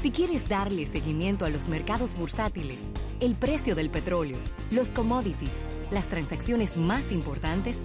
[0.00, 2.78] Si quieres darle seguimiento a los mercados bursátiles,
[3.18, 4.38] el precio del petróleo,
[4.70, 5.50] los commodities,
[5.90, 7.80] las transacciones más importantes,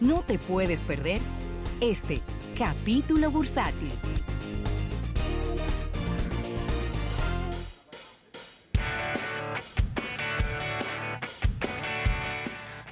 [0.00, 1.20] no te puedes perder
[1.82, 2.22] este
[2.56, 3.90] capítulo bursátil.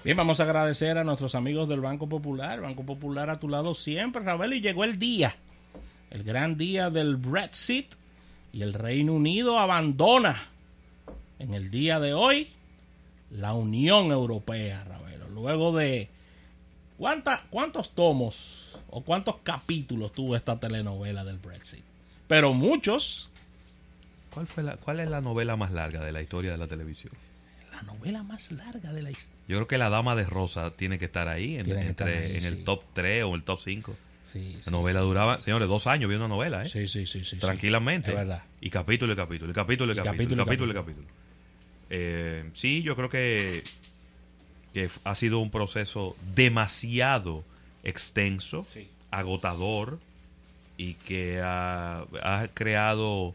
[0.04, 2.60] Bien, vamos a agradecer a nuestros amigos del Banco Popular.
[2.60, 5.34] Banco Popular a tu lado siempre, Ravel, y llegó el día,
[6.10, 7.94] el gran día del Brexit,
[8.56, 10.42] y el Reino Unido abandona
[11.38, 12.48] en el día de hoy
[13.30, 15.28] la Unión Europea, Ravelo.
[15.28, 16.08] Luego de
[16.96, 21.84] ¿cuánta, cuántos tomos o cuántos capítulos tuvo esta telenovela del Brexit.
[22.28, 23.30] Pero muchos.
[24.32, 27.12] ¿Cuál, fue la, ¿Cuál es la novela más larga de la historia de la televisión?
[27.72, 29.36] La novela más larga de la historia.
[29.48, 32.36] Yo creo que La Dama de Rosa tiene que estar ahí, en, entre, estar ahí,
[32.38, 33.94] en el top 3 o el top 5.
[34.32, 36.68] Sí, la novela duraba, señores, dos años vi una novela, ¿eh?
[36.68, 37.24] Sí, sí, sí.
[37.24, 38.10] sí Tranquilamente.
[38.10, 38.42] Es verdad.
[38.60, 41.06] Y capítulo y capítulo, y capítulo y, capítulo, y capítulo, y capítulo.
[41.90, 43.62] Eh, sí, yo creo que,
[44.74, 47.44] que ha sido un proceso demasiado
[47.84, 48.66] extenso,
[49.10, 50.00] agotador
[50.76, 53.34] y que ha, ha, creado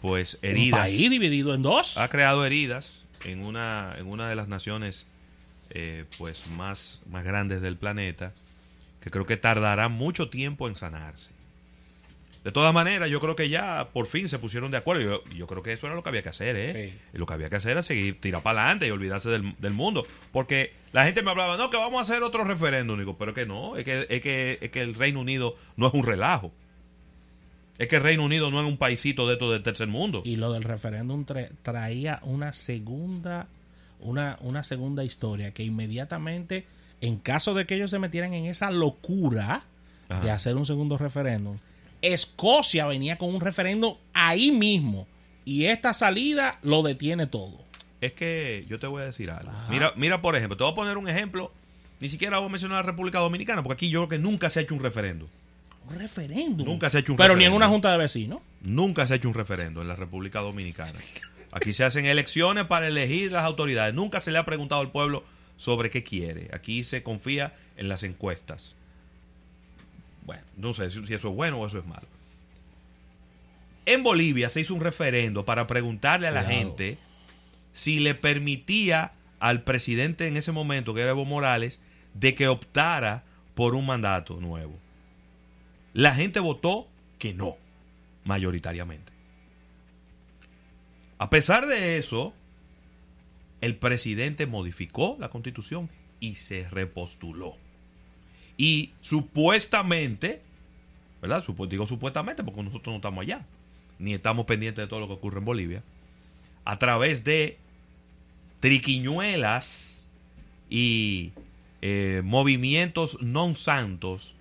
[0.00, 0.80] pues heridas.
[0.80, 1.98] Un país dividido en dos.
[1.98, 5.06] Ha creado heridas en una, en una de las naciones
[5.70, 8.32] eh, pues más, más grandes del planeta
[9.00, 11.30] que creo que tardará mucho tiempo en sanarse.
[12.44, 15.02] De todas maneras, yo creo que ya por fin se pusieron de acuerdo.
[15.02, 16.98] Yo, yo creo que eso era lo que había que hacer, ¿eh?
[17.12, 19.74] Y lo que había que hacer era seguir, tirar para adelante y olvidarse del, del,
[19.74, 20.06] mundo.
[20.32, 22.98] Porque la gente me hablaba, no, que vamos a hacer otro referéndum.
[22.98, 25.92] Digo, pero que no, es que, es, que, es que el Reino Unido no es
[25.92, 26.50] un relajo.
[27.76, 30.22] Es que el Reino Unido no es un paisito de todo del tercer mundo.
[30.24, 33.48] Y lo del referéndum tra traía una segunda,
[34.00, 36.64] una, una segunda historia que inmediatamente,
[37.00, 39.64] en caso de que ellos se metieran en esa locura
[40.08, 40.20] Ajá.
[40.22, 41.56] de hacer un segundo referéndum,
[42.02, 45.06] Escocia venía con un referéndum ahí mismo.
[45.44, 47.62] Y esta salida lo detiene todo.
[48.00, 49.52] Es que yo te voy a decir algo.
[49.68, 51.52] Mira, mira, por ejemplo, te voy a poner un ejemplo.
[52.00, 54.48] Ni siquiera voy a mencionar a la República Dominicana, porque aquí yo creo que nunca
[54.48, 55.28] se ha hecho un referéndum.
[55.90, 56.66] Un referéndum.
[56.66, 57.50] Nunca se ha hecho un Pero referéndum.
[57.50, 58.40] ni en una junta de vecinos.
[58.62, 60.98] Nunca se ha hecho un referéndum en la República Dominicana.
[61.52, 63.92] Aquí se hacen elecciones para elegir las autoridades.
[63.92, 65.24] Nunca se le ha preguntado al pueblo
[65.60, 66.48] sobre qué quiere.
[66.54, 68.74] Aquí se confía en las encuestas.
[70.24, 72.06] Bueno, no sé si eso es bueno o eso es malo.
[73.84, 76.60] En Bolivia se hizo un referendo para preguntarle a la Cuidado.
[76.60, 76.98] gente
[77.74, 81.78] si le permitía al presidente en ese momento, que era Evo Morales,
[82.14, 83.22] de que optara
[83.54, 84.72] por un mandato nuevo.
[85.92, 86.88] La gente votó
[87.18, 87.58] que no,
[88.24, 89.12] mayoritariamente.
[91.18, 92.32] A pesar de eso,
[93.60, 97.56] el presidente modificó la constitución y se repostuló.
[98.56, 100.42] Y supuestamente,
[101.22, 101.44] ¿verdad?
[101.68, 103.46] Digo supuestamente porque nosotros no estamos allá,
[103.98, 105.82] ni estamos pendientes de todo lo que ocurre en Bolivia,
[106.64, 107.58] a través de
[108.60, 110.08] triquiñuelas
[110.68, 111.32] y
[111.82, 114.36] eh, movimientos non santos,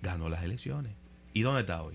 [0.00, 0.92] ganó las elecciones.
[1.34, 1.94] ¿Y dónde está hoy?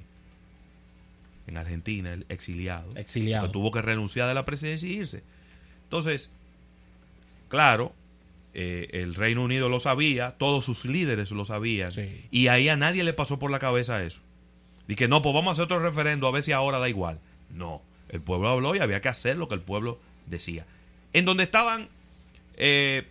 [1.47, 2.95] En Argentina, el exiliado.
[2.95, 3.47] Exiliado.
[3.47, 5.23] Que tuvo que renunciar de la presidencia y irse.
[5.93, 6.31] Entonces,
[7.49, 7.93] claro,
[8.55, 12.25] eh, el Reino Unido lo sabía, todos sus líderes lo sabían, Sí.
[12.31, 14.19] y ahí a nadie le pasó por la cabeza eso.
[14.87, 17.19] Y que no, pues vamos a hacer otro referendo a ver si ahora da igual.
[17.51, 20.65] No, el pueblo habló y había que hacer lo que el pueblo decía.
[21.13, 21.87] En donde estaban,
[22.57, 23.03] eh,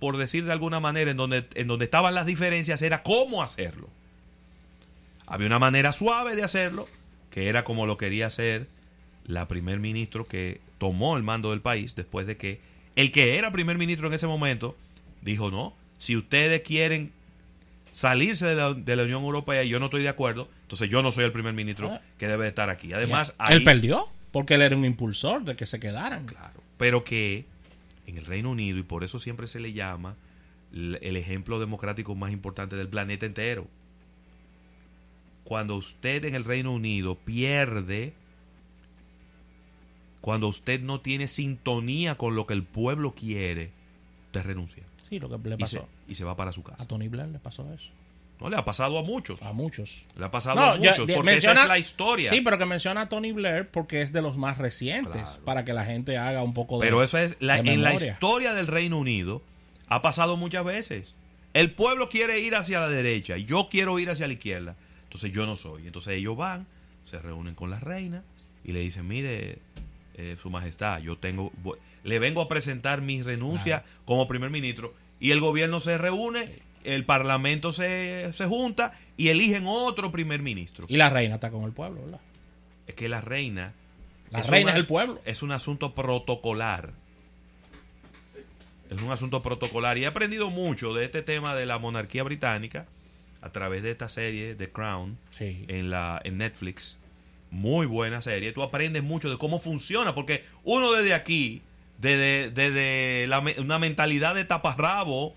[0.00, 3.90] por decir de alguna manera, en donde, en donde estaban las diferencias era cómo hacerlo.
[5.26, 6.88] Había una manera suave de hacerlo,
[7.30, 8.66] que era como lo quería hacer
[9.26, 12.60] la primer ministro que tomó el mando del país después de que
[12.96, 14.76] el que era primer ministro en ese momento
[15.22, 17.12] dijo, no, si ustedes quieren
[17.92, 21.02] salirse de la, de la Unión Europea y yo no estoy de acuerdo, entonces yo
[21.02, 22.00] no soy el primer ministro Ah.
[22.18, 22.92] que debe de estar aquí.
[22.92, 26.26] Además, ahí- Él perdió porque él era un impulsor de que se quedaran.
[26.26, 26.60] Claro.
[26.76, 27.44] Pero que
[28.06, 30.14] en el Reino Unido, y por eso siempre se le llama
[30.72, 33.66] el ejemplo democrático más importante del planeta entero.
[35.44, 38.12] Cuando usted en el Reino Unido pierde,
[40.28, 43.70] cuando usted no tiene sintonía con lo que el pueblo quiere,
[44.26, 44.82] usted renuncia.
[45.08, 45.88] Sí, lo que le Y se, pasó.
[46.06, 46.82] y se va para su casa.
[46.82, 47.88] A Tony Blair le pasó eso.
[48.38, 49.40] No le ha pasado a muchos.
[49.40, 50.04] A muchos.
[50.18, 50.98] Le ha pasado No, a muchos.
[50.98, 52.30] porque menciona- esa es la historia.
[52.30, 55.12] Sí, pero que menciona a Tony Blair porque es de los más recientes.
[55.22, 55.44] Claro.
[55.46, 56.84] Para que la gente haga un poco de.
[56.84, 59.40] Pero eso es la- en la historia del Reino Unido
[59.88, 61.14] ha pasado muchas veces.
[61.54, 64.76] El pueblo quiere ir hacia la derecha y yo quiero ir hacia la izquierda.
[65.04, 65.86] Entonces yo no soy.
[65.86, 66.66] Entonces ellos van,
[67.06, 68.24] se reúnen con la reina
[68.62, 69.60] y le dicen, mire,
[70.18, 74.92] eh, su majestad, yo tengo, voy- le vengo a presentar mi renuncia como primer ministro
[75.20, 80.84] y el gobierno se reúne, el parlamento se, se junta y eligen otro primer ministro.
[80.88, 82.20] Y la reina está con el pueblo, ¿verdad?
[82.86, 83.72] es que la reina...
[84.30, 85.20] La reina una- es el pueblo.
[85.24, 86.92] Es un asunto protocolar.
[88.90, 89.98] Es un asunto protocolar.
[89.98, 92.86] Y he aprendido mucho de este tema de la monarquía británica
[93.42, 95.64] a través de esta serie, The Crown, Sí.
[95.68, 96.96] en, la, en Netflix.
[97.50, 98.52] Muy buena serie.
[98.52, 101.62] Tú aprendes mucho de cómo funciona, porque uno desde aquí,
[101.98, 105.34] desde, desde la una mentalidad de taparrabo,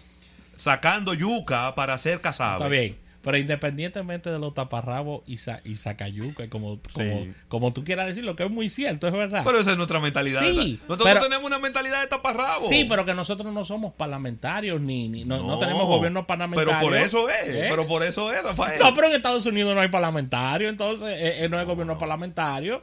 [0.56, 2.58] sacando yuca para ser casado.
[2.58, 2.98] Está bien.
[3.24, 7.32] Pero independientemente de los taparrabos y, sa y sacayuca, como, como, Sí.
[7.50, 9.44] como tú quieras decirlo, que es muy cierto, es verdad.
[9.46, 10.40] Pero esa es nuestra mentalidad.
[10.42, 12.68] Sí, Nosotros pero- tenemos una mentalidad de taparrabo.
[12.68, 16.74] sí, pero que nosotros no somos parlamentarios ni, ni no, no tenemos gobierno parlamentario.
[16.74, 17.48] Pero por eso es.
[17.48, 17.68] ¿Eh?
[17.70, 18.80] Pero por eso es, Rafael.
[18.80, 22.82] No, pero en Estados Unidos no hay parlamentario, entonces eh, eh, no hay gobierno parlamentario.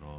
[0.00, 0.18] No.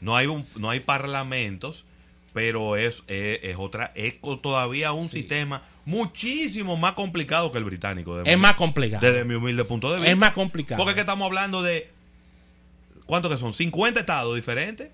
[0.00, 1.84] No hay un, no hay parlamentos,
[2.32, 8.16] pero es, es, es otra, es todavía un sistema muchísimo más complicado que el británico.
[8.18, 9.06] desde Es mi- más complicado.
[9.06, 10.10] Desde mi humilde punto de vista.
[10.10, 10.78] Es más complicado.
[10.78, 11.90] Porque es que estamos hablando de.
[13.06, 13.52] ¿Cuántos que son?
[13.52, 14.90] 50 estados diferentes.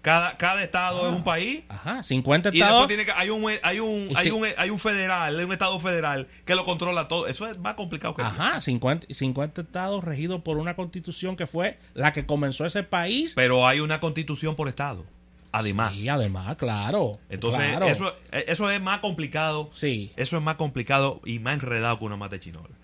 [0.00, 1.62] Cada, cada estado es un país.
[1.68, 2.86] Ajá, 50 Y después estados.
[2.86, 6.28] tiene que, hay un hay un hay un hay un federal, hay un estado federal
[6.46, 7.26] que lo controla todo.
[7.26, 11.78] Eso es más complicado que Ajá, 50, 50 estados regidos por una constitución que fue
[11.94, 13.32] la que comenzó ese país.
[13.34, 15.04] Pero hay una constitución por estado.
[15.52, 15.98] Además.
[15.98, 17.18] Y además, claro.
[17.30, 17.86] Entonces, claro.
[17.86, 19.70] eso, eso es más complicado.
[19.74, 20.12] Sí.
[20.16, 22.74] Eso es más complicado y más enredado que una mate chinola.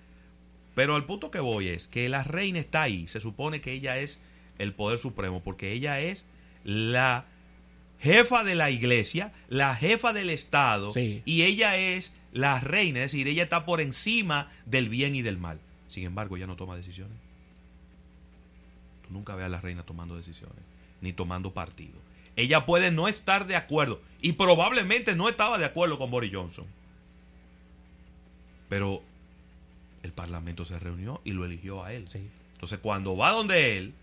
[0.75, 3.06] Pero el punto que voy es que la reina está ahí.
[3.06, 4.19] Se supone que ella es
[4.58, 6.25] el poder supremo porque ella es
[6.64, 7.26] la
[8.00, 11.22] jefa de la iglesia, la jefa del Estado Sí.
[11.25, 15.38] y ella es la reina, es decir, ella está por encima del bien y del
[15.38, 15.61] mal.
[15.88, 17.16] Sin embargo, ella no toma decisiones.
[19.06, 20.58] Tú nunca ves a la reina tomando decisiones,
[21.00, 21.94] ni tomando partido.
[22.36, 26.66] Ella puede no estar de acuerdo y probablemente no estaba de acuerdo con Boris Johnson.
[28.69, 29.02] Pero
[30.02, 32.08] el parlamento se reunió y lo eligió a él.
[32.08, 32.28] Sí.
[32.54, 33.94] Entonces, cuando va donde él,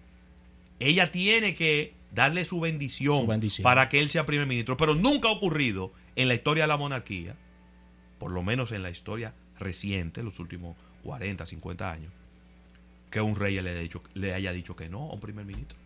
[0.79, 3.63] ella tiene que darle su bendición, Su bendición.
[3.63, 4.77] para que él sea primer ministro.
[4.77, 7.35] Pero nunca ha ocurrido en la historia de la monarquía,
[8.19, 12.11] por lo menos en la historia reciente, los últimos 40, 50 años,
[13.09, 15.77] que un rey le haya dicho, le haya dicho que no a un primer ministro.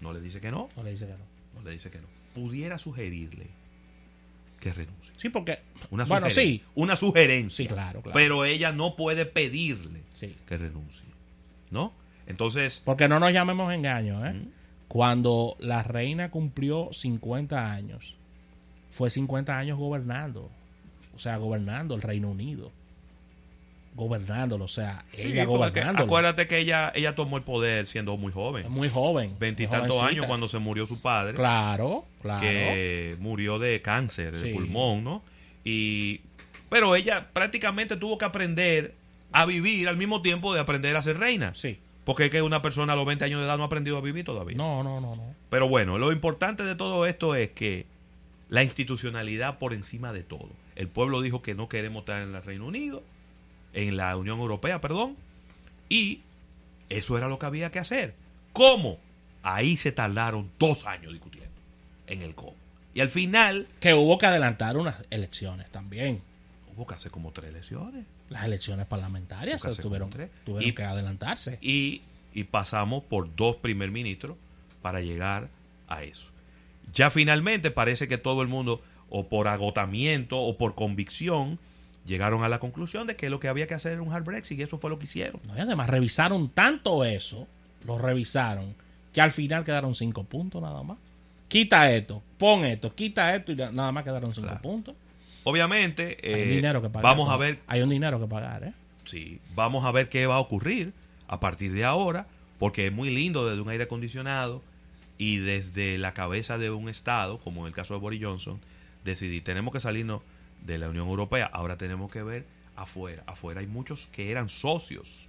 [0.00, 1.33] No le dice que no, No le dice que no.
[1.64, 2.06] Le dice que no.
[2.34, 3.48] Pudiera sugerirle
[4.60, 5.12] que renuncie.
[5.16, 5.58] Sí, porque.
[5.90, 6.42] Una bueno, sugerencia.
[6.42, 6.62] sí.
[6.74, 7.64] Una sugerencia.
[7.64, 8.14] Sí, claro, claro.
[8.14, 10.34] Pero ella no puede pedirle Sí.
[10.46, 11.06] que renuncie.
[11.70, 11.92] ¿No?
[12.26, 14.34] Entonces, Porque no nos llamemos engaños, ¿eh?
[14.88, 18.14] Cuando la reina cumplió 50 años,
[18.90, 20.50] fue 50 años gobernando.
[21.14, 22.72] O sea, gobernando el Reino Unido.
[23.94, 26.04] Gobernándolo, o sea, ella gobernándolo.
[26.04, 28.70] acuérdate que ella, ella tomó el poder siendo muy joven.
[28.70, 29.36] Muy joven.
[29.38, 31.34] Veintitantos años cuando se murió su padre.
[31.34, 32.40] Claro, claro.
[32.40, 35.22] que murió de cáncer de pulmón, ¿no?
[35.64, 36.20] Y
[36.68, 38.94] pero ella prácticamente tuvo que aprender
[39.30, 41.54] a vivir al mismo tiempo de aprender a ser reina.
[41.54, 41.78] Sí.
[42.04, 44.00] Porque es que una persona a los 20 años de edad no ha aprendido a
[44.00, 44.56] vivir todavía.
[44.56, 45.34] No, no, no, no.
[45.50, 47.86] Pero bueno, lo importante de todo esto es que
[48.48, 50.50] la institucionalidad por encima de todo.
[50.76, 53.02] El pueblo dijo que no queremos estar en el Reino Unido,
[53.74, 55.16] en la Unión Europea, perdón,
[55.88, 56.20] y
[56.88, 58.14] eso era lo que había que hacer.
[58.52, 58.98] ¿Cómo?
[59.42, 61.50] Ahí se tardaron dos años discutiendo
[62.06, 62.54] en el cómo.
[62.94, 66.22] Y al final Que hubo que adelantar unas elecciones también.
[66.76, 68.04] hubo que hacer como tres elecciones.
[68.30, 70.10] Las elecciones parlamentarias se tuvieron
[70.60, 71.58] Y- que adelantarse.
[71.60, 72.00] y,
[72.32, 74.36] y pasamos por dos primer ministros
[74.82, 75.48] para llegar
[75.88, 76.30] a eso.
[76.92, 81.58] Ya finalmente parece que todo el mundo, o por agotamiento o por convicción,
[82.06, 84.58] llegaron a la conclusión de que lo que había que hacer era un hard Brexit
[84.58, 85.40] y eso fue lo que hicieron.
[85.48, 87.46] No, y además revisaron tanto eso,
[87.84, 88.74] lo revisaron,
[89.12, 90.98] que al final quedaron cinco puntos nada más.
[91.48, 94.62] Quita esto, pon esto, quita esto y na- nada más quedaron cinco Claro.
[94.62, 94.94] puntos.
[95.44, 97.02] Obviamente, Hay eh, un dinero que pagar.
[97.10, 98.72] vamos a ver Hay un dinero que pagar, ¿eh?
[99.04, 100.92] Sí, vamos a ver qué va a ocurrir
[101.28, 102.26] a partir de ahora,
[102.58, 104.62] porque es muy lindo desde un aire acondicionado
[105.18, 108.58] y desde la cabeza de un Estado, como en el caso de Boris Johnson,
[109.04, 110.22] decidir, tenemos que salirnos
[110.64, 113.22] de la Unión Europea, ahora tenemos que ver afuera.
[113.26, 115.28] Afuera hay muchos que eran socios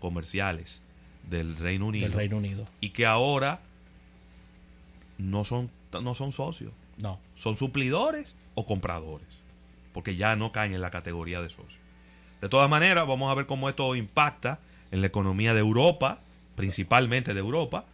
[0.00, 0.80] comerciales
[1.28, 2.64] del Reino Unido Del Reino Unido.
[2.80, 3.60] y que ahora
[5.18, 7.18] no son, no son socios, No.
[7.34, 9.26] son suplidores o compradores,
[9.92, 11.78] porque ya no caen en la categoría de socios.
[12.40, 16.20] De todas maneras, vamos a ver cómo esto impacta en la economía de Europa,
[16.54, 17.86] principalmente de Europa,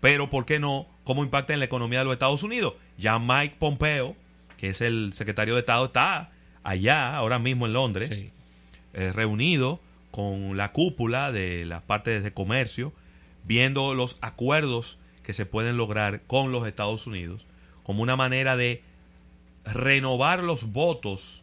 [0.00, 0.86] pero ¿por qué no?
[1.04, 2.74] ¿Cómo impacta en la economía de los Estados Unidos?
[2.96, 4.14] Ya Mike Pompeo,
[4.56, 6.30] que es el secretario de Estado, está
[6.62, 8.30] allá, ahora mismo en Londres, Sí.
[8.94, 12.92] eh, reunido con la cúpula de las partes de comercio,
[13.44, 17.44] viendo los acuerdos que se pueden lograr con los Estados Unidos,
[17.82, 18.82] como una manera de
[19.64, 21.42] renovar los votos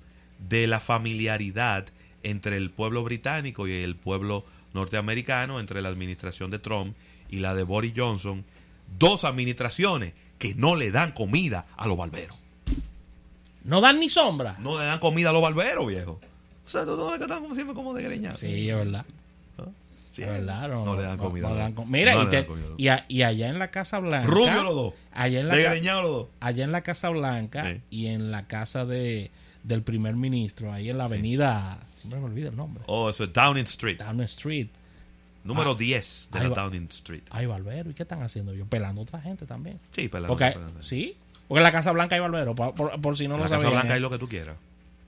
[0.50, 1.86] de la familiaridad
[2.24, 6.96] entre el pueblo británico y el pueblo norteamericano entre la administración de Trump
[7.30, 8.44] y la de Boris Johnson.
[8.98, 12.38] Dos administraciones que no le dan comida a los barberos.
[13.66, 14.56] No dan ni sombra.
[14.60, 16.20] No le dan comida a los barberos, viejo.
[16.66, 18.34] O sea, no, no, que están como siempre como de.
[18.34, 19.06] Sí, es verdad.
[20.14, 21.50] Sí, Es verdad, no, no le dan comida.
[21.50, 22.68] no le dan com- Mira, y, te- comida.
[22.78, 24.26] y a- y allá en la Casa Blanca.
[24.28, 24.94] Rubio los dos.
[25.12, 26.28] Allá en la, ca- los dos.
[26.40, 27.82] allá en la Casa Blanca Sí.
[27.90, 29.30] y en la casa de,
[29.64, 31.80] del primer ministro, ahí en la avenida.
[32.00, 32.82] Siempre me olvido el nombre.
[32.88, 33.98] Oh, eso es Downing Street.
[34.00, 34.68] Downing Street.
[35.44, 35.76] Número Ah.
[35.78, 36.56] 10 de la.
[36.56, 37.24] Downing Street.
[37.32, 37.90] Hay barbero.
[37.90, 38.68] ¿Y qué están haciendo ellos?
[38.70, 39.80] Pelando a otra gente también.
[39.94, 40.82] Sí, pelando, Porque, pelando.
[40.82, 41.18] sí.
[41.48, 42.56] Porque en la Casa Blanca hay barbero.
[42.56, 43.80] Por, por- por si no En lo la Casa sabían.
[43.82, 43.96] Blanca ¿eh?
[43.96, 44.56] hay lo que tú quieras.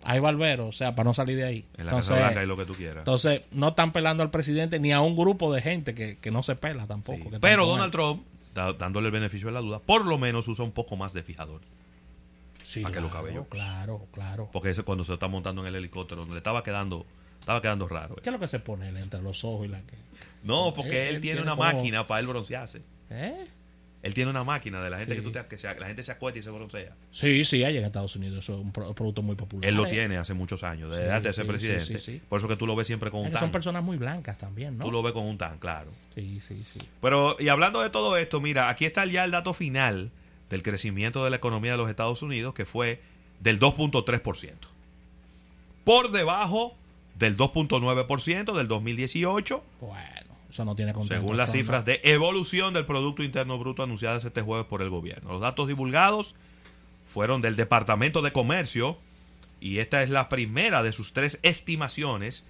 [0.04, 1.66] Hay barbero, o sea, para no salir de ahí.
[1.78, 2.98] En la entonces, Casa Blanca hay lo que tú quieras.
[3.00, 6.44] entonces, no están pelando al presidente ni a un grupo de gente que, que no
[6.44, 7.24] se pela tampoco.
[7.24, 7.30] Sí.
[7.32, 7.92] que Pero Donald.
[7.92, 11.14] Trump, da- dándole el beneficio de la duda, por lo menos usa un poco más
[11.14, 11.62] de fijador.
[12.64, 14.50] Sí, para que los claro, cabellos- Claro, claro.
[14.54, 17.06] Porque ese cuando se está montando en el helicóptero, le estaba quedando,
[17.40, 18.16] estaba quedando raro.
[18.18, 18.22] eh.
[18.24, 19.96] ¿Qué es lo que se pone él entre los ojos y la que.?
[20.44, 22.82] No, porque Él- él, él tiene tiene una como- máquina para él broncearse.
[23.10, 23.48] ¿Eh?
[24.04, 25.20] Él tiene una máquina de la gente Sí.
[25.22, 26.96] que, tú te, que se- la gente se acuesta y se broncea.
[27.12, 28.44] Sí, sí, hay en Estados Unidos.
[28.44, 29.68] Eso es un pro- producto muy popular.
[29.68, 31.86] Él lo tiene hace muchos años, desde Sí, antes de ser presidente.
[31.86, 32.22] sí, sí, sí.
[32.30, 33.52] Por eso que tú lo ves siempre con Es un que son tan.
[33.52, 34.86] personas muy blancas también, ¿no?
[34.86, 35.92] Tú lo ves con un tan, claro.
[36.16, 36.80] Sí, sí, sí.
[37.02, 40.12] Pero, y hablando de todo esto, mira, aquí está ya el dato final
[40.52, 43.02] del crecimiento de la economía de los Estados Unidos, que fue
[43.42, 44.54] del 2.3%.
[45.84, 46.76] Por debajo
[47.18, 53.24] del 2.9% del 2018, Bueno, eso no tiene según las cifras de evolución del Producto
[53.24, 55.32] Interno Bruto anunciadas este jueves por el gobierno.
[55.32, 56.36] Los datos divulgados
[57.12, 58.98] fueron del Departamento de Comercio
[59.60, 62.46] y esta es la primera de sus tres estimaciones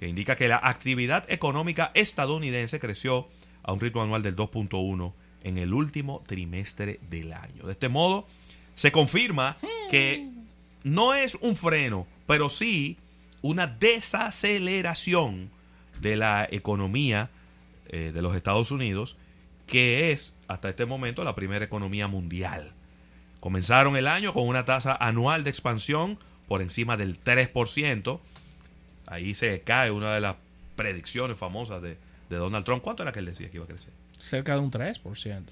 [0.00, 3.28] que indica que la actividad económica estadounidense creció
[3.62, 5.12] a un ritmo anual del 2.1
[5.44, 7.64] en el último trimestre del año.
[7.66, 8.26] De este modo,
[8.74, 9.56] se confirma
[9.90, 10.28] que
[10.84, 12.96] no es un freno, pero sí
[13.42, 15.50] una desaceleración
[16.00, 17.30] de la economía
[17.88, 19.16] eh, de los Estados Unidos,
[19.66, 22.72] que es hasta este momento la primera economía mundial.
[23.40, 28.20] Comenzaron el año con una tasa anual de expansión por encima del 3%.
[29.06, 30.36] Ahí se cae una de las
[30.76, 31.96] predicciones famosas de,
[32.30, 32.82] de Donald Trump.
[32.82, 33.92] ¿Cuánto era que él decía que iba a crecer?
[34.18, 35.44] Cerca de un 3%.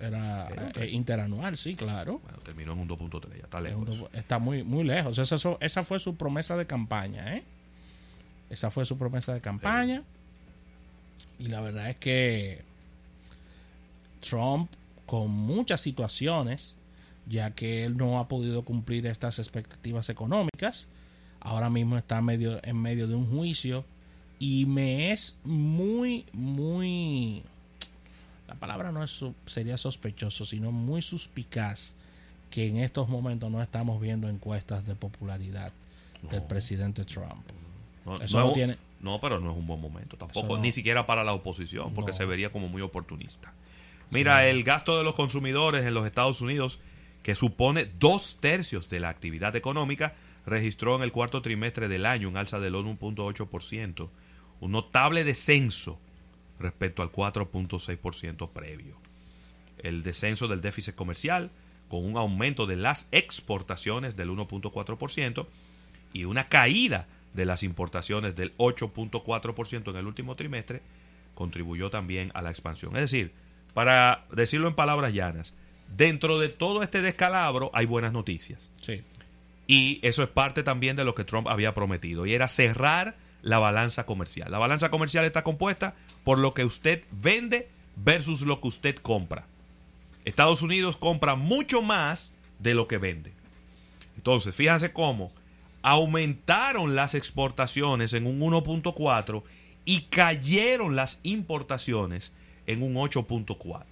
[0.00, 0.92] Era Era eh, 3.
[0.92, 2.20] interanual, sí, claro.
[2.22, 4.10] Bueno, terminó en un 2.3, ya está Es lejos.
[4.12, 5.18] Está muy, muy lejos.
[5.18, 7.44] Esa, esa fue su promesa de campaña, ¿eh?
[8.50, 10.02] Esa fue su promesa de campaña.
[11.38, 12.62] Y la verdad es que
[14.20, 14.70] Trump,
[15.06, 16.74] con muchas situaciones,
[17.26, 20.86] ya que él no ha podido cumplir estas expectativas económicas,
[21.40, 23.84] ahora mismo está medio, en medio de un juicio
[24.38, 27.42] y me es muy, muy...
[28.48, 31.94] La palabra no es sería sospechoso, sino muy suspicaz
[32.50, 35.72] que en estos momentos no estamos viendo encuestas de popularidad
[36.30, 37.44] del presidente Trump.
[38.04, 40.56] No, Eso no no es un- tiene- no, pero no es un buen momento tampoco,
[40.56, 40.62] no.
[40.62, 42.16] ni siquiera para la oposición, porque No.
[42.16, 43.52] se vería como muy oportunista.
[44.10, 46.78] Mira, el gasto de los consumidores en los Estados Unidos,
[47.22, 50.14] que supone dos tercios de la actividad económica,
[50.46, 54.10] registró en el cuarto trimestre del año un alza del 1.8%,
[54.60, 55.98] un notable descenso
[56.60, 58.96] respecto al 4.6% previo.
[59.78, 61.50] El descenso del déficit comercial,
[61.88, 65.46] con un aumento de las exportaciones del 1.4%,
[66.12, 70.82] y una caída de las importaciones del 8.4% en el último trimestre
[71.34, 72.96] contribuyó también a la expansión.
[72.96, 73.32] Es decir,
[73.74, 75.52] para decirlo en palabras llanas,
[75.96, 78.70] dentro de todo este descalabro hay buenas noticias.
[78.80, 79.02] Sí.
[79.66, 83.58] Y eso es parte también de lo que Trump había prometido, y era cerrar la
[83.58, 84.50] balanza comercial.
[84.50, 89.46] La balanza comercial está compuesta por lo que usted vende versus lo que usted compra.
[90.24, 93.32] Estados Unidos compra mucho más de lo que vende.
[94.16, 95.30] Entonces, fíjense cómo
[95.84, 99.42] aumentaron las exportaciones en un 1.4
[99.84, 102.32] y cayeron las importaciones
[102.66, 103.84] en un 8.4.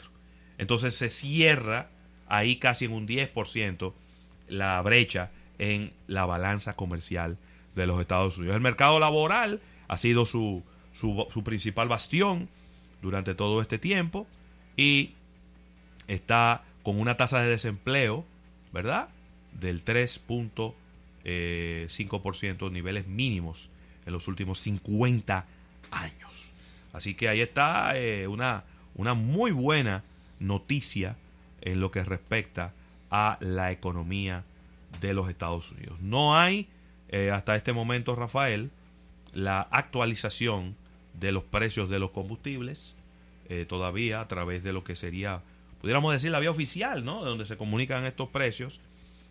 [0.56, 1.90] Entonces se cierra
[2.28, 3.92] ahí casi en un 10%
[4.48, 7.36] la brecha en la balanza comercial
[7.76, 8.56] de los Estados Unidos.
[8.56, 10.62] El mercado laboral ha sido su,
[10.94, 12.48] su, su principal bastión
[13.02, 14.26] durante todo este tiempo
[14.78, 15.12] y
[16.08, 18.24] está con una tasa de desempleo,
[18.72, 19.10] ¿verdad?
[19.60, 20.72] Del 3.5%,
[21.24, 23.70] niveles mínimos
[24.06, 25.46] en los últimos 50
[25.90, 26.52] años.
[26.92, 28.64] Así que ahí está eh, una,
[28.94, 30.04] una muy buena
[30.40, 31.16] noticia
[31.60, 32.74] en lo que respecta
[33.10, 34.44] a la economía
[35.00, 36.00] de los Estados Unidos.
[36.00, 36.68] No hay
[37.08, 38.70] eh, hasta este momento, Rafael,
[39.32, 40.76] la actualización
[41.14, 42.94] de los precios de los combustibles
[43.48, 45.42] eh, todavía a través de lo que sería,
[45.80, 47.22] pudiéramos decir, la vía oficial, ¿no?
[47.22, 48.80] De donde se comunican estos precios,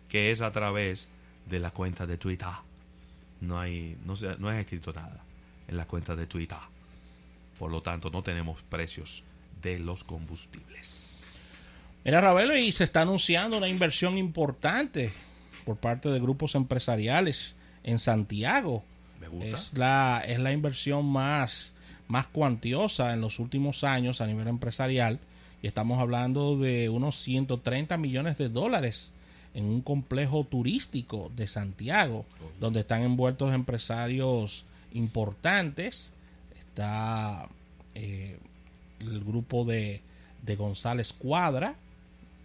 [0.08, 1.08] que es a través
[1.46, 2.48] de la cuenta de Twitter.
[3.40, 5.24] No hay, no, se, no es escrito nada
[5.68, 6.58] en la cuenta de Twitter.
[7.58, 9.24] Por lo tanto, no tenemos precios
[9.60, 11.12] de los combustibles.
[12.04, 15.12] Mira, Ravelo, y se está anunciando una inversión importante
[15.64, 18.84] por parte de grupos empresariales en Santiago.
[19.20, 19.48] Me gusta.
[19.48, 21.74] Es la, es la inversión más,
[22.08, 25.20] más cuantiosa en los últimos años a nivel empresarial.
[25.62, 29.12] Y estamos hablando de unos 130 millones de dólares
[29.54, 32.24] en un complejo turístico de Santiago,
[32.60, 36.10] donde están envueltos empresarios importantes.
[36.58, 37.48] Está
[37.94, 38.38] eh,
[39.00, 40.00] el grupo de,
[40.42, 41.74] de González Cuadra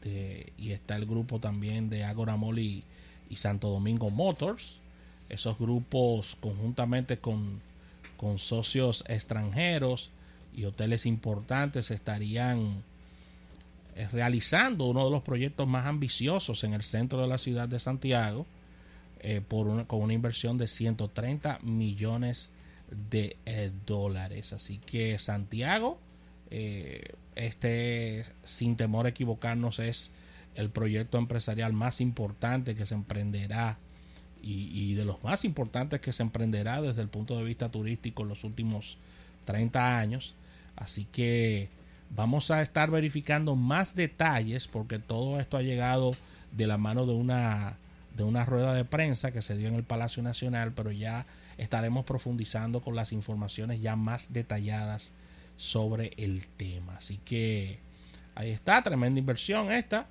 [0.04, 2.84] de- y está el grupo también de Agora Mall y,
[3.30, 4.82] y Santo Domingo Motors.
[5.30, 7.62] Esos grupos conjuntamente con,
[8.18, 10.10] con socios extranjeros
[10.56, 12.84] y hoteles importantes estarían
[14.12, 18.46] realizando uno de los proyectos más ambiciosos en el centro de la ciudad de Santiago
[19.20, 22.52] eh, por con una inversión de 130 millones
[23.10, 24.54] de eh, dólares.
[24.54, 26.00] Así que Santiago,
[26.52, 30.12] eh, este, sin temor a equivocarnos, es
[30.56, 33.80] el proyecto empresarial más importante que se emprenderá
[34.50, 38.30] y de los más importantes que se emprenderá desde el punto de vista turístico en
[38.30, 38.98] los últimos
[39.44, 40.36] 30 años.
[40.78, 41.70] Así que
[42.16, 46.16] vamos a estar verificando más detalles porque todo esto ha llegado
[46.52, 47.78] de la mano de una
[48.16, 51.28] de una rueda de prensa que se dio en el Palacio Nacional, pero ya
[51.60, 55.12] estaremos profundizando con las informaciones ya más detalladas
[55.56, 56.98] sobre el tema.
[56.98, 57.78] Así que
[58.34, 60.08] ahí está, tremenda inversión esta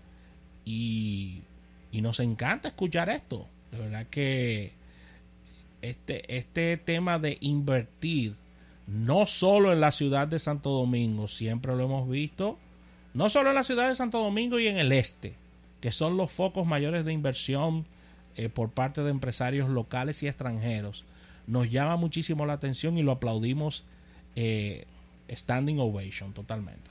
[0.65, 1.43] y,
[1.91, 3.49] y nos encanta escuchar esto.
[3.73, 4.73] De verdad que
[5.83, 8.37] este, este tema de invertir
[8.87, 12.59] no solo en la ciudad de Santo Domingo, siempre lo hemos visto,
[13.14, 15.35] no solo en la ciudad de Santo Domingo y en el este,
[15.81, 17.87] que son los focos mayores de inversión
[18.37, 21.05] eh, por parte de empresarios locales y extranjeros,
[21.47, 23.85] nos llama muchísimo la atención y lo aplaudimos
[24.35, 24.87] eh,
[25.31, 26.90] standing ovation totalmente.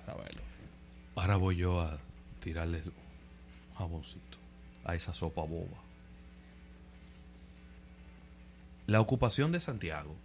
[1.16, 1.98] Ahora voy yo a
[2.44, 4.38] tirarle un jaboncito
[4.84, 5.78] a esa sopa boba.
[8.88, 10.15] La ocupación de Santiago,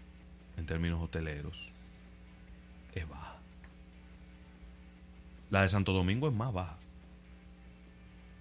[0.61, 1.69] en términos hoteleros,
[2.95, 3.39] es baja.
[5.51, 6.77] La de Santo Domingo es más baja.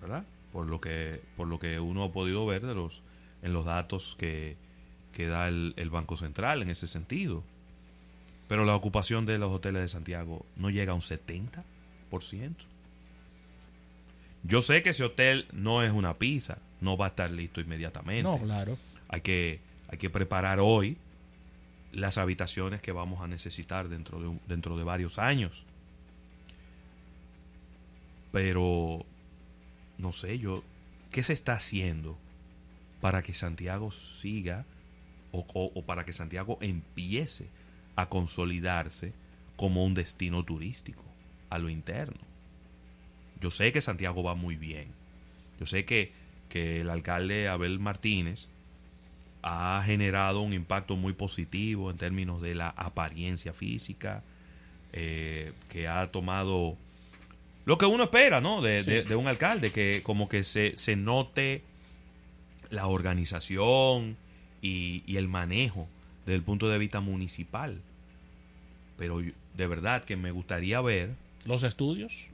[0.01, 0.23] ¿Verdad?
[0.51, 3.01] Por lo que, por lo que uno ha podido ver de los,
[3.41, 4.57] en los datos que,
[5.13, 7.43] que da el, el Banco Central en ese sentido.
[8.47, 11.63] Pero la ocupación de los hoteles de Santiago no llega a un 70%.
[14.43, 18.23] Yo sé que ese hotel no es una pizza, no va a estar listo inmediatamente.
[18.23, 18.77] No, claro.
[19.07, 20.97] Hay que, hay que preparar hoy
[21.91, 25.63] las habitaciones que vamos a necesitar dentro de, dentro de varios años.
[28.31, 29.05] Pero,
[29.97, 30.63] no sé, yo,
[31.11, 32.17] ¿qué se está haciendo
[33.01, 34.65] para que Santiago siga
[35.31, 37.47] o, o- o para que Santiago empiece
[37.95, 39.13] a consolidarse
[39.55, 41.03] como un destino turístico
[41.49, 42.19] a lo interno?
[43.41, 44.89] Yo sé que Santiago va muy bien.
[45.59, 46.11] Yo sé que,
[46.49, 48.47] que el alcalde Abel Martínez
[49.41, 54.21] ha generado un impacto muy positivo en términos de la apariencia física,
[54.93, 56.75] eh, que ha tomado
[57.65, 58.61] lo que uno espera, ¿no?
[58.61, 61.61] De, de- de un alcalde, que como que se, se note
[62.69, 64.17] la organización
[64.61, 65.87] y, y el manejo
[66.25, 67.79] desde el punto de vista municipal.
[68.97, 71.11] Pero yo- de verdad que me gustaría ver
[71.45, 72.27] Los estudios de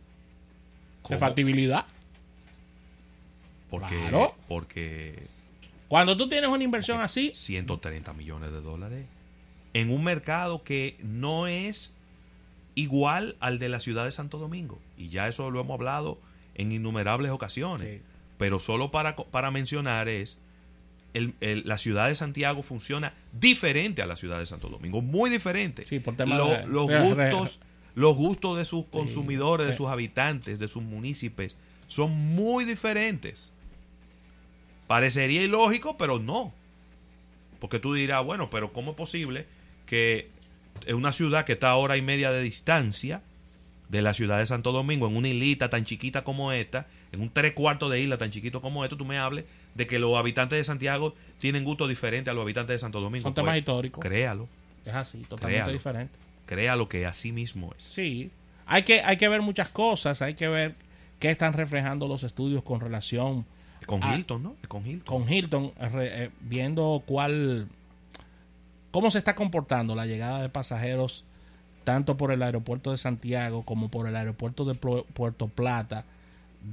[1.04, 1.86] cómo- factibilidad.
[3.70, 4.36] porque, Claro.
[4.48, 5.28] porque
[5.88, 9.06] Cuando tú tienes una inversión así, 130 millones de dólares
[9.74, 11.94] en un mercado que no es
[12.76, 14.80] igual al de la ciudad de Santo Domingo.
[14.98, 16.20] Y ya eso lo hemos hablado
[16.56, 17.88] en innumerables ocasiones.
[17.88, 18.02] Sí.
[18.38, 20.38] Pero solo para, para mencionar es,
[21.14, 25.30] el- el- la ciudad de Santiago funciona diferente a la ciudad de Santo Domingo, muy
[25.30, 25.86] diferente.
[25.86, 27.60] Sí, por tema Lo- de- los gustos,
[27.94, 29.76] los gustos de sus consumidores, de Eh.
[29.78, 31.56] sus habitantes, de sus municipios,
[31.88, 33.54] son muy diferentes.
[34.88, 36.54] Parecería ilógico, pero no.
[37.60, 39.46] Porque tú dirás, bueno, pero ¿cómo es posible
[39.86, 40.30] que
[40.86, 43.22] en una ciudad que está a hora y media de distancia
[43.90, 47.30] de la ciudad de Santo Domingo, en una islita tan chiquita como esta, en un
[47.30, 49.46] tres cuartos de isla tan chiquito como esto, tú me hables
[49.76, 53.24] de que los habitantes de Santiago tienen gustos diferentes a los habitantes de Santo Domingo?
[53.24, 54.04] son Pues, temas históricos.
[54.04, 54.48] Créalo,
[54.86, 55.74] Es así, totalmente Créalo.
[55.74, 56.20] diferente.
[56.46, 57.84] créalo que así mismo es.
[57.84, 58.32] Sí.
[58.66, 60.76] Hay que, hay que ver muchas cosas, hay que ver
[61.20, 63.46] qué están reflejando los estudios con relación
[63.86, 64.16] con Ah.
[64.16, 64.56] Hilton, ¿no?
[64.68, 65.06] Con Hilton.
[65.22, 67.68] con Hilton, eh, re- eh, viendo cuál,
[68.92, 71.24] cómo se está comportando la llegada de pasajeros
[71.84, 76.04] tanto por el aeropuerto de Santiago como por el aeropuerto de Puerto Plata,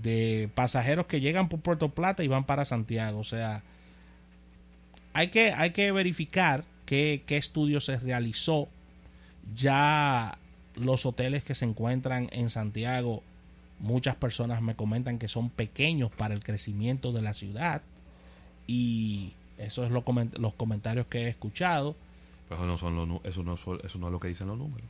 [0.03, 3.19] de pasajeros que llegan por Puerto Plata y van para Santiago.
[3.19, 3.63] O sea,
[5.13, 8.69] hay que, hay que verificar qué, qué estudio se realizó
[9.55, 10.39] ya
[10.77, 13.23] los hoteles que se encuentran en Santiago,
[13.83, 17.83] muchas personas me comentan que son pequeños para el crecimiento de la ciudad
[18.67, 21.95] y eso es lo coment- los comentarios que he escuchado.
[22.49, 24.57] Pero eso no, son los eso, no, son- eso no es lo que dicen los
[24.57, 24.89] números.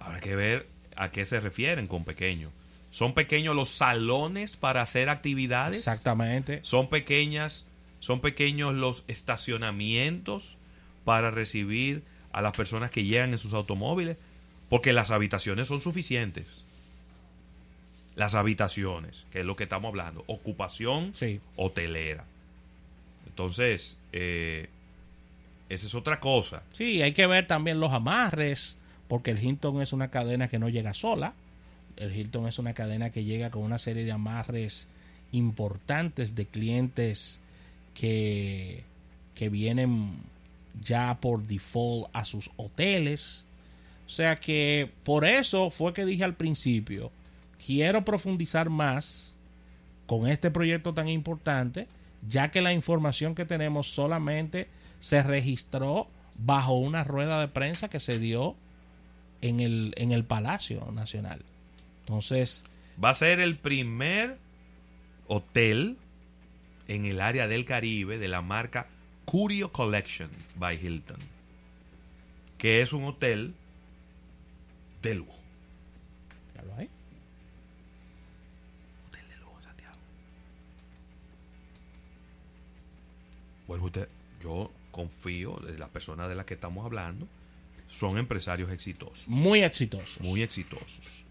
[0.00, 0.66] Habrá que ver
[0.96, 2.50] a qué se refieren con pequeño.
[2.90, 5.78] ¿Son pequeños los salones para hacer actividades?
[5.78, 6.58] Exactamente.
[6.62, 7.64] ¿Son pequeñas,
[8.00, 10.56] son pequeños los estacionamientos
[11.04, 14.16] para recibir a las personas que llegan en sus automóviles?
[14.70, 16.64] Porque las habitaciones son suficientes.
[18.16, 21.40] Las habitaciones, que es lo que estamos hablando, ocupación Sí.
[21.56, 22.24] hotelera.
[23.26, 24.68] Entonces, eh,
[25.68, 26.62] esa es otra cosa.
[26.72, 28.76] Sí, hay que ver también los amarres,
[29.08, 31.34] porque el Hilton es una cadena que no llega sola.
[31.96, 34.86] El Hilton es una cadena que llega con una serie de amarres
[35.32, 37.40] importantes de clientes
[37.94, 38.84] que,
[39.34, 40.12] que vienen
[40.82, 43.44] ya por default a sus hoteles.
[44.10, 47.12] O sea que por eso fue que dije al principio,
[47.64, 49.36] quiero profundizar más
[50.08, 51.86] con este proyecto tan importante,
[52.28, 54.66] ya que la información que tenemos solamente
[54.98, 58.56] se registró bajo una rueda de prensa que se dio
[59.42, 61.44] en el, en el Palacio Nacional.
[62.00, 62.64] Entonces,
[63.02, 64.38] Va a ser el primer
[65.28, 65.98] hotel
[66.88, 68.88] en el área del Caribe de la marca
[69.24, 71.20] Curio Collection by Hilton,
[72.58, 73.54] que es un hotel
[75.02, 75.38] de lujo.
[76.54, 76.88] ya lo hay.
[79.08, 79.96] Hotel de lujo Santiago.
[83.66, 84.08] Vuelvo usted,
[84.42, 87.26] yo confío de las personas de las que estamos hablando,
[87.88, 90.20] son empresarios exitosos, Muy exitoso.
[90.20, 91.24] muy exitosos.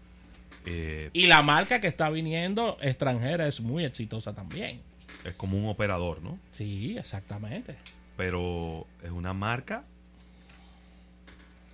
[0.66, 4.80] Eh, Y la marca que está viniendo extranjera es muy exitosa también.
[5.24, 6.38] es como un operador, ¿no?
[6.50, 7.76] Sí, exactamente.
[8.16, 9.84] Pero es una marca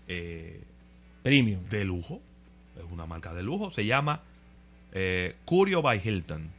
[0.09, 0.63] eh,
[1.31, 1.63] Premium.
[1.65, 2.21] de lujo.
[2.79, 3.71] Es una marca de lujo.
[3.71, 4.23] Se llama
[4.93, 6.51] eh, Curio by Hilton.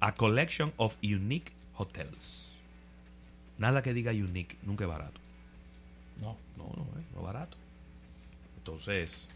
[0.00, 2.50] A collection of unique hotels.
[3.58, 5.20] Nada que diga unique, nunca es barato.
[6.20, 6.36] No.
[6.56, 7.56] No, no, eh, no es barato.
[8.58, 9.28] Entonces,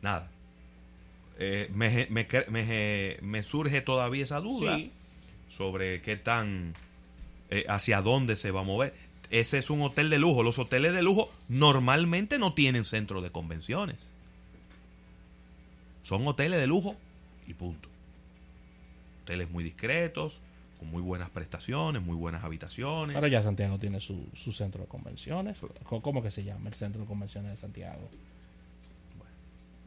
[0.00, 0.30] nada.
[1.38, 4.90] Eh, me, me, me- me surge todavía esa duda Sí.
[5.50, 6.72] sobre qué tan.
[7.50, 8.94] eh, hacia dónde se va a mover.
[9.34, 10.44] Ese es un hotel de lujo.
[10.44, 14.10] Los hoteles de lujo normalmente no tienen centro de convenciones.
[16.04, 16.94] Son hoteles de lujo
[17.48, 17.88] y punto.
[19.24, 20.40] Hoteles muy discretos,
[20.78, 23.14] con muy buenas prestaciones, muy buenas habitaciones.
[23.16, 25.58] Pero ya Santiago tiene su, su centro de convenciones.
[25.82, 28.08] Co- ¿Cómo que se llama el centro de convenciones de Santiago?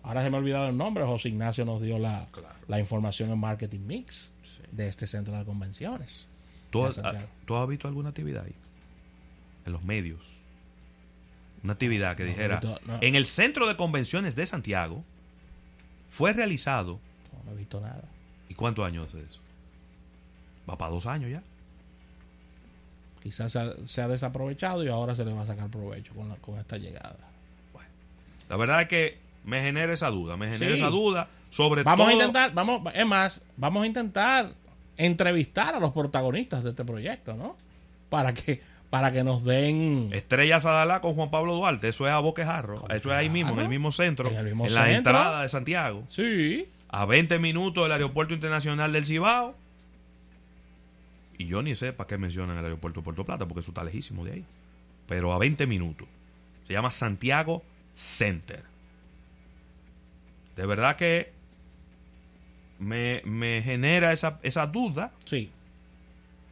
[0.04, 1.06] Ahora se me ha olvidado el nombre.
[1.06, 2.56] José Ignacio nos dio la, Claro.
[2.68, 4.64] la información en Marketing Mix Sí.
[4.72, 6.28] de este centro de convenciones.
[6.70, 7.28] ¿Tú has, Santiago.
[7.46, 8.54] ¿Tú has visto alguna actividad ahí?
[9.68, 10.40] En los medios.
[11.64, 12.98] Una actividad que dijera, no, no.
[13.02, 15.04] en el centro de convenciones de Santiago
[16.10, 17.00] fue realizado,
[17.34, 18.04] No, no he visto nada.
[18.50, 19.40] ¿y cuántos años hace eso?
[20.70, 21.44] Va para dos años ya.
[23.22, 26.30] Quizás se ha, se ha desaprovechado y ahora se le va a sacar provecho con,
[26.30, 27.18] la- con esta llegada.
[28.50, 30.82] La verdad es que me genera esa duda, me genera Sí.
[30.82, 32.12] esa duda sobre Vamos todo.
[32.12, 34.54] a intentar, vamos, es más, vamos a intentar
[34.96, 37.58] entrevistar a los protagonistas de este proyecto, ¿no?
[38.10, 42.20] Para que, para que nos den Estrella Sadalá con Juan Pablo Duarte, eso es a
[42.20, 44.96] Boquejarro, eso es ahí mismo, en el mismo centro, en el mismo la centro.
[44.98, 49.56] entrada de Santiago, Sí, a 20 minutos del Aeropuerto Internacional del Cibao.
[51.38, 53.84] Y yo ni sé para qué mencionan el aeropuerto de Puerto Plata, porque eso está
[53.84, 54.46] lejísimo de ahí.
[55.08, 56.08] Pero a 20 minutos.
[56.66, 57.62] Se llama Santiago
[57.96, 58.64] Center.
[60.56, 61.32] De verdad que
[62.80, 65.52] me, me genera esa, esa duda sí.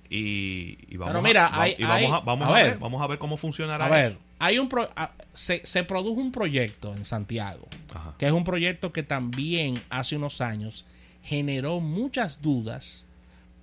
[0.09, 2.53] Y, y vamos, Pero mira, a, va- hay- y vamos, hay- a, vamos a a
[2.53, 2.65] ver.
[2.71, 2.79] ver.
[2.79, 4.19] vamos a ver cómo funcionará A ver, eso.
[4.39, 4.89] hay un pro-
[5.33, 8.13] se, se produjo un proyecto en Santiago, Ajá.
[8.17, 10.85] que es un proyecto que también hace unos años
[11.23, 13.05] generó muchas dudas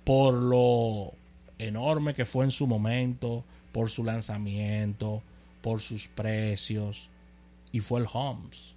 [0.03, 1.13] por lo
[1.59, 5.23] enorme que fue en su momento, por su lanzamiento,
[5.61, 7.09] por sus precios,
[7.71, 8.75] y fue el Homes.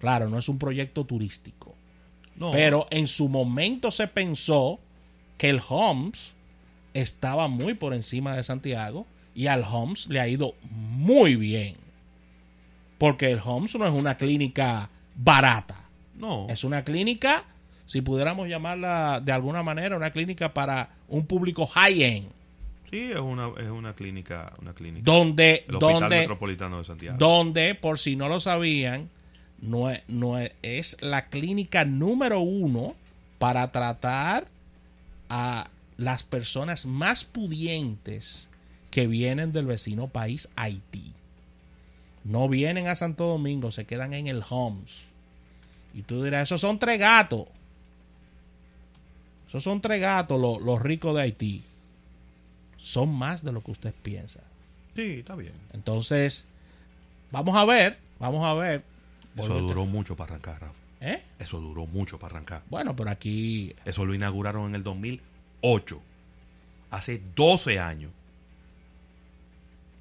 [0.00, 1.74] Claro, no es un proyecto turístico,
[2.36, 4.80] No, pero en su momento se pensó
[5.38, 6.33] que el Homes
[6.94, 11.76] estaba muy por encima de Santiago y al Homes le ha ido muy bien.
[12.98, 15.76] Porque el Homes no es una clínica barata,
[16.14, 16.46] no.
[16.48, 17.44] es una clínica,
[17.86, 22.28] si pudiéramos llamarla de alguna manera, una clínica para un público high-end,
[22.90, 25.02] Sí, es una, es una clínica, una clínica.
[25.04, 27.18] donde, el Hospital donde, Metropolitano de Santiago.
[27.18, 29.10] donde, por si no lo sabían,
[29.60, 32.94] no es, no es, es la clínica número uno
[33.38, 34.46] para tratar
[35.28, 38.48] a las personas más pudientes
[38.90, 41.12] que vienen del vecino país Haití.
[42.24, 45.04] No vienen a Santo Domingo, se quedan en el Homs.
[45.92, 47.46] Y tú dirás, esos son tres gatos.
[49.48, 51.62] Esos son tres gatos los, los ricos de Haití.
[52.76, 54.40] Son más de lo que usted piensa.
[54.96, 55.54] Sí, está bien.
[55.72, 56.48] Entonces,
[57.30, 58.82] vamos a ver, vamos a ver.
[59.36, 60.74] Eso duró mucho para arrancar, Rafa.
[61.00, 61.22] ¿Eh?
[61.38, 62.62] Eso duró mucho para arrancar.
[62.70, 64.82] Bueno, pero aquí Eso lo inauguraron en el
[65.64, 66.02] 2008.
[66.90, 68.12] Hace 12 años.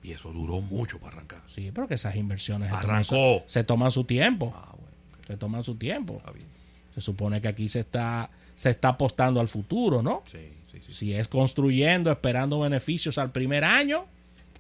[0.03, 1.41] Y eso duró mucho para arrancar.
[1.47, 3.43] sí, pero que esas inversiones se toman, Arrancó.
[3.47, 4.53] se toman su tiempo.
[4.55, 6.15] Ah, bueno, Se toman su tiempo.
[6.17, 6.47] está bien.
[6.93, 10.23] Se supone que aquí se está se está apostando al futuro, ¿no?
[10.31, 10.93] Sí, sí, sí.
[10.93, 14.05] Si es construyendo, esperando beneficios al primer año,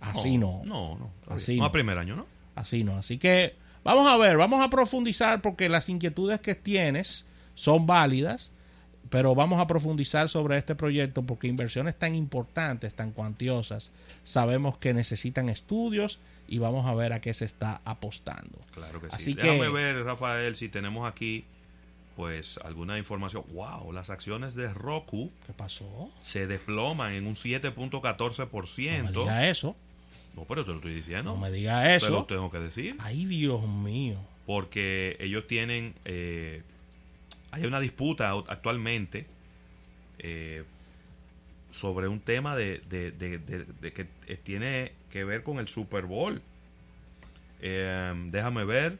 [0.01, 0.61] así no.
[0.65, 1.11] No, no.
[1.27, 1.59] Así no.
[1.59, 2.25] No al primer año, ¿no?
[2.55, 2.97] Así no.
[2.97, 8.49] Así que vamos a ver, vamos a profundizar porque las inquietudes que tienes son válidas,
[9.09, 13.91] pero vamos a profundizar sobre este proyecto porque inversiones tan importantes, tan cuantiosas,
[14.23, 18.57] sabemos que necesitan estudios y vamos a ver a qué se está apostando.
[18.73, 19.15] Claro que sí.
[19.15, 21.45] Así Déjame que- ver, Rafael, si tenemos aquí
[22.15, 23.43] pues alguna información.
[23.53, 26.11] Wow, las acciones de Roku ¿Qué pasó?
[26.23, 29.11] se desploman en un No me 7.14%.
[29.11, 29.75] diga eso.
[30.35, 31.31] No, pero te lo estoy diciendo.
[31.31, 32.25] No me diga Te lo eso.
[32.25, 32.95] tengo que decir.
[32.99, 34.17] Ay, Dios mío.
[34.45, 35.93] Porque ellos tienen.
[36.05, 36.61] eh,
[37.53, 39.27] hay una disputa actualmente
[40.17, 40.63] eh,
[41.69, 42.81] sobre un tema de,
[43.93, 46.41] que tiene que ver con el Super Bowl.
[47.61, 48.97] Eh, déjame ver.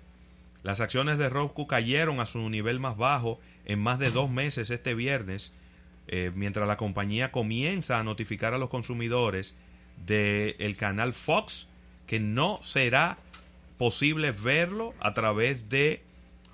[0.61, 4.69] Las acciones de Roku cayeron a su nivel más bajo en más de dos meses
[4.69, 5.51] este viernes,
[6.07, 9.55] eh, mientras la compañía comienza a notificar a los consumidores
[10.05, 11.67] del canal Fox
[12.05, 13.17] que no será
[13.79, 16.03] posible verlo a través de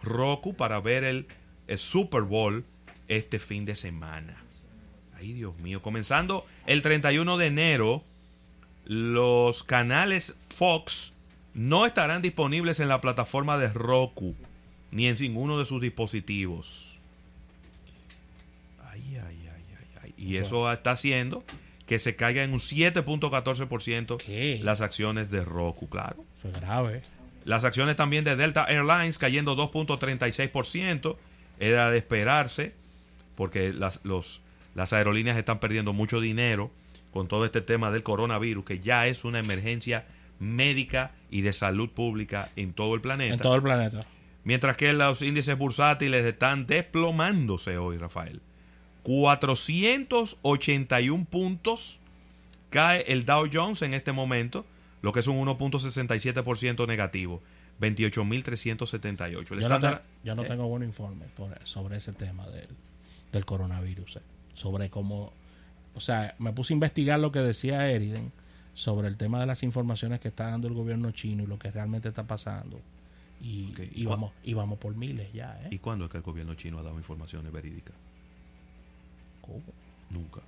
[0.02, 1.28] Roku para ver el,
[1.70, 2.66] el Super Bowl
[3.08, 4.44] este fin de semana.
[5.18, 5.82] Ay, Dios mío.
[5.82, 8.04] Comenzando el 31 de enero,
[8.86, 11.14] los canales Fox
[11.54, 14.36] no estarán disponibles en la plataforma de Roku
[14.92, 16.98] ni en ninguno de sus dispositivos.
[18.90, 20.14] Ay, ay, ay, ay, ay.
[20.18, 21.44] Y eso está haciendo
[21.86, 24.60] que se caiga en un 7.14% ¿Qué?
[24.64, 26.26] las acciones de Roku, claro.
[26.40, 27.04] Eso es grave.
[27.46, 31.18] Las acciones también de Delta Airlines cayendo 2.36%.
[31.60, 32.74] Era de esperarse
[33.36, 34.42] porque las, los,
[34.76, 36.72] las aerolíneas están perdiendo mucho dinero
[37.12, 40.06] con todo este tema del coronavirus, que ya es una emergencia
[40.40, 43.34] médica y de salud pública en todo el planeta.
[43.34, 44.06] En todo el planeta.
[44.44, 48.42] Mientras que los índices bursátiles están desplomándose hoy, Rafael.
[49.04, 52.00] 481 puntos
[52.70, 54.66] cae el Dow Jones en este momento,
[55.02, 57.42] lo que es un 1.67% negativo.
[57.80, 59.38] 28.378.
[59.40, 60.48] El Yo no, estándar- te- yo no ¿eh?
[60.48, 62.68] tengo buen informe por- sobre ese tema del,
[63.32, 64.18] del coronavirus.
[64.18, 64.22] eh.
[64.54, 65.32] Sobre cómo.
[65.96, 68.32] O sea, me puse a investigar lo que decía Eriden
[68.74, 71.72] sobre el tema de las informaciones que está dando el gobierno chino y lo que
[71.72, 72.80] realmente está pasando.
[73.42, 73.72] Y,
[74.06, 75.70] vamos, y vamos por miles ya, ¿eh?
[75.72, 77.96] ¿Y cuándo es que el gobierno chino ha dado informaciones verídicas?
[79.42, 79.62] ¿Cómo?
[80.10, 80.42] Nunca.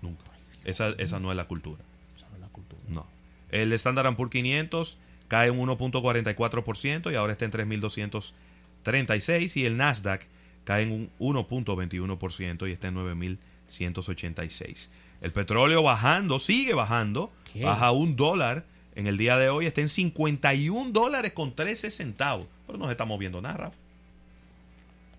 [0.00, 0.22] Nunca.
[0.64, 1.82] Esa, esa no es la cultura.
[2.16, 2.80] Esa no es la cultura.
[2.88, 3.06] No.
[3.50, 4.98] El Standard Poor's 500
[5.28, 10.26] cae un 1.44% y ahora está en 3.236 y el Nasdaq
[10.64, 14.88] cae en un 1.21% y está en 9.186.
[15.20, 17.64] El petróleo bajando, sigue bajando, ¿Qué?
[17.64, 18.64] baja un dólar
[18.94, 22.46] en el día de hoy, está en 51 dólares con 13 centavos.
[22.66, 23.76] Pero no se está moviendo nada, Rafa.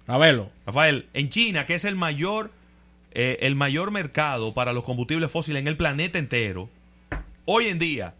[0.08, 2.52] Ravelo, Rafael, en China, que es el mayor,
[3.12, 6.69] eh, el mayor mercado para los combustibles fósiles en el planeta entero,
[7.45, 8.13] hoy en día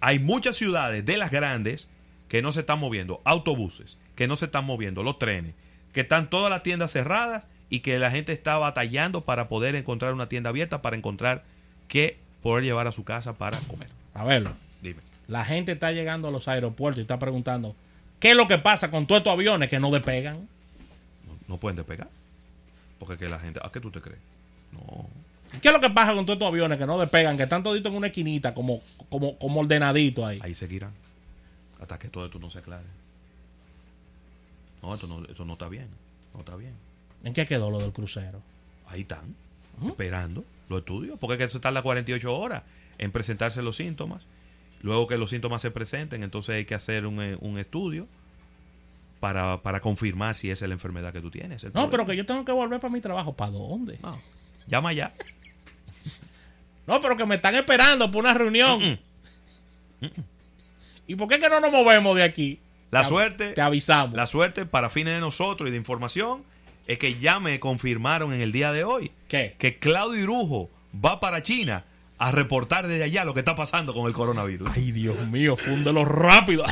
[0.00, 1.88] hay muchas ciudades de las grandes
[2.28, 5.54] que no se están moviendo, autobuses, que no se están moviendo, los trenes,
[5.92, 10.12] que están todas las tiendas cerradas y que la gente está batallando para poder encontrar
[10.12, 11.44] una tienda abierta, para encontrar
[11.88, 13.88] qué poder llevar a su casa para comer.
[14.14, 14.52] Ravelo.
[14.82, 15.00] Dime.
[15.26, 17.74] La gente está llegando a los aeropuertos y está preguntando,
[18.20, 20.48] ¿qué es lo que pasa con todos estos aviones que no despegan?
[21.26, 22.08] No, no pueden despegar.
[22.98, 24.20] Porque que la gente, ¿a qué tú te crees?
[24.72, 25.08] No.
[25.60, 27.90] ¿Qué es lo que pasa con todos estos aviones que no despegan, que están toditos
[27.90, 30.38] en una esquinita, como, como, como ordenaditos ahí?
[30.42, 30.92] Ahí seguirán.
[31.80, 32.86] Hasta que todo esto no se aclare.
[34.82, 35.88] No, esto no, esto no está bien.
[36.34, 36.72] No está bien.
[37.24, 38.40] ¿En qué quedó lo del crucero?
[38.88, 39.34] Ahí están.
[39.86, 41.18] Esperando los estudios.
[41.18, 42.62] Porque es que se tarda 48 horas
[42.98, 44.26] en presentarse los síntomas.
[44.82, 48.06] Luego que los síntomas se presenten, entonces hay que hacer un, eh, un estudio
[49.20, 51.64] para, para confirmar si esa es la enfermedad que tú tienes.
[51.74, 53.32] No, pero que yo tengo que volver para mi trabajo.
[53.32, 53.98] ¿Para dónde?
[54.02, 54.16] No.
[54.68, 55.12] Llama ya.
[56.88, 58.98] No, pero que me están esperando por una reunión.
[61.06, 62.58] ¿Y por qué que no nos movemos de aquí?
[62.90, 63.52] La Te- suerte.
[63.52, 64.16] Te avisamos.
[64.16, 66.42] La suerte para fines de nosotros y de información
[66.86, 69.54] es que ya me confirmaron en el día de hoy ¿Qué?
[69.58, 70.70] que Claudio Irujo
[71.04, 71.84] va para China
[72.16, 74.70] a reportar desde allá lo que está pasando con el coronavirus.
[74.74, 76.64] Ay, Dios mío, fúndelo rápido.